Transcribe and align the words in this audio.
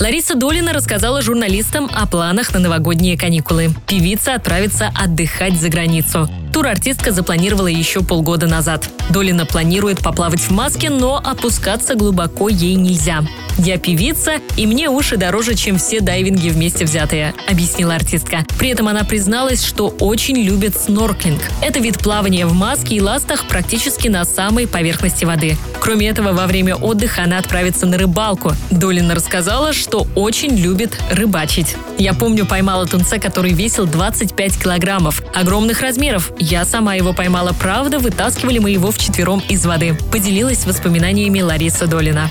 Лариса 0.00 0.34
Долина 0.34 0.72
рассказала 0.72 1.22
журналистам 1.22 1.88
о 1.92 2.06
планах 2.06 2.52
на 2.52 2.58
новогодние 2.58 3.16
каникулы. 3.16 3.70
Певица 3.86 4.34
отправится 4.34 4.92
отдыхать 5.00 5.54
за 5.54 5.68
границу. 5.68 6.28
Тур 6.52 6.66
артистка 6.66 7.12
запланировала 7.12 7.68
еще 7.68 8.02
полгода 8.02 8.48
назад. 8.48 8.88
Долина 9.10 9.46
планирует 9.46 10.02
поплавать 10.02 10.40
в 10.40 10.50
маске, 10.50 10.90
но 10.90 11.16
опускаться 11.16 11.94
глубоко 11.94 12.48
ей 12.48 12.74
нельзя. 12.74 13.22
«Я 13.58 13.78
певица, 13.78 14.34
и 14.56 14.66
мне 14.66 14.88
уши 14.88 15.16
дороже, 15.16 15.54
чем 15.54 15.78
все 15.78 16.00
дайвинги 16.00 16.48
вместе 16.48 16.84
взятые»,— 16.84 17.34
объяснила 17.48 17.94
артистка. 17.94 18.44
При 18.58 18.70
этом 18.70 18.88
она 18.88 19.04
призналась, 19.04 19.64
что 19.64 19.94
очень 20.00 20.36
любит 20.36 20.76
снорклинг. 20.76 21.40
Это 21.62 21.78
вид 21.78 21.98
плавания 21.98 22.46
в 22.46 22.52
маске 22.52 22.96
и 22.96 23.00
ластах 23.00 23.46
практически 23.46 24.08
на 24.08 24.24
самой 24.24 24.66
поверхности 24.66 25.24
воды. 25.24 25.56
Кроме 25.80 26.08
этого, 26.08 26.32
во 26.32 26.46
время 26.46 26.74
отдыха 26.74 27.22
она 27.22 27.38
отправится 27.38 27.86
на 27.86 27.96
рыбалку. 27.96 28.52
Долина 28.70 29.14
рассказала, 29.14 29.72
что 29.72 30.06
очень 30.16 30.56
любит 30.56 30.98
рыбачить. 31.10 31.76
«Я 31.96 32.12
помню, 32.12 32.46
поймала 32.46 32.86
тунца, 32.86 33.18
который 33.18 33.52
весил 33.52 33.86
25 33.86 34.62
килограммов. 34.62 35.22
Огромных 35.32 35.80
размеров. 35.80 36.32
Я 36.38 36.64
сама 36.64 36.94
его 36.94 37.12
поймала, 37.12 37.52
правда, 37.52 38.00
вытаскивали 38.00 38.58
мы 38.58 38.70
его 38.70 38.90
вчетвером 38.90 39.42
из 39.48 39.64
воды»,— 39.64 39.96
поделилась 40.12 40.66
воспоминаниями 40.66 41.40
Лариса 41.40 41.86
Долина. 41.86 42.30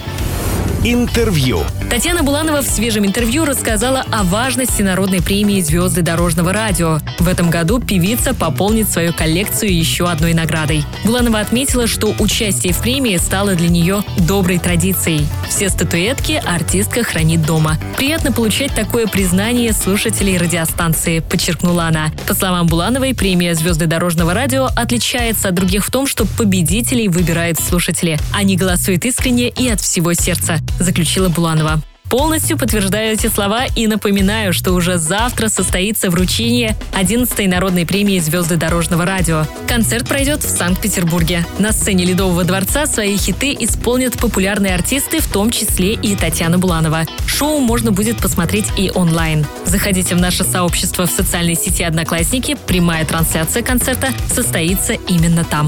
Интервью. 0.85 1.63
Татьяна 1.89 2.23
Буланова 2.23 2.61
в 2.61 2.65
свежем 2.65 3.05
интервью 3.05 3.45
рассказала 3.45 4.03
о 4.11 4.23
важности 4.23 4.81
народной 4.81 5.21
премии 5.21 5.61
«Звезды 5.61 6.01
дорожного 6.01 6.51
радио». 6.51 6.99
В 7.19 7.27
этом 7.27 7.51
году 7.51 7.79
певица 7.79 8.33
пополнит 8.33 8.89
свою 8.89 9.13
коллекцию 9.13 9.77
еще 9.77 10.09
одной 10.09 10.33
наградой. 10.33 10.83
Буланова 11.05 11.39
отметила, 11.39 11.85
что 11.85 12.15
участие 12.19 12.73
в 12.73 12.79
премии 12.79 13.17
стало 13.17 13.53
для 13.53 13.69
нее 13.69 14.03
доброй 14.17 14.57
традицией. 14.57 15.27
Все 15.47 15.69
статуэтки 15.69 16.41
артистка 16.43 17.03
хранит 17.03 17.45
дома. 17.45 17.77
Приятно 17.95 18.31
получать 18.31 18.73
такое 18.73 19.05
признание 19.05 19.71
слушателей 19.71 20.37
радиостанции, 20.37 21.19
подчеркнула 21.19 21.85
она. 21.85 22.11
По 22.27 22.33
словам 22.33 22.65
Булановой, 22.65 23.13
премия 23.13 23.53
«Звезды 23.53 23.85
дорожного 23.85 24.33
радио» 24.33 24.69
отличается 24.75 25.49
от 25.49 25.55
других 25.55 25.85
в 25.85 25.91
том, 25.91 26.07
что 26.07 26.25
победителей 26.25 27.07
выбирают 27.07 27.59
слушатели. 27.59 28.17
Они 28.33 28.57
голосуют 28.57 29.05
искренне 29.05 29.49
и 29.49 29.69
от 29.69 29.79
всего 29.79 30.13
сердца 30.13 30.57
заключила 30.79 31.29
Буланова. 31.29 31.82
Полностью 32.13 32.59
подтверждаю 32.59 33.13
эти 33.13 33.25
слова 33.25 33.65
и 33.75 33.87
напоминаю, 33.87 34.53
что 34.53 34.73
уже 34.73 34.99
завтра 34.99 35.47
состоится 35.47 36.11
вручение 36.11 36.77
11-й 36.91 37.47
народной 37.47 37.87
премии 37.87 38.19
«Звезды 38.19 38.55
дорожного 38.55 39.03
радио». 39.03 39.47
Концерт 39.67 40.07
пройдет 40.07 40.43
в 40.43 40.47
Санкт-Петербурге. 40.47 41.43
На 41.57 41.71
сцене 41.71 42.05
Ледового 42.05 42.43
дворца 42.43 42.85
свои 42.85 43.17
хиты 43.17 43.57
исполнят 43.59 44.15
популярные 44.15 44.75
артисты, 44.75 45.21
в 45.21 45.27
том 45.27 45.49
числе 45.49 45.93
и 45.93 46.15
Татьяна 46.15 46.59
Буланова. 46.59 47.07
Шоу 47.25 47.57
можно 47.61 47.91
будет 47.91 48.17
посмотреть 48.17 48.67
и 48.77 48.91
онлайн. 48.93 49.43
Заходите 49.65 50.13
в 50.13 50.21
наше 50.21 50.43
сообщество 50.43 51.07
в 51.07 51.09
социальной 51.09 51.55
сети 51.55 51.81
«Одноклассники». 51.81 52.55
Прямая 52.67 53.05
трансляция 53.05 53.63
концерта 53.63 54.09
состоится 54.31 54.93
именно 54.93 55.43
там. 55.43 55.67